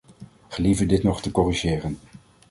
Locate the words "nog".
1.03-1.21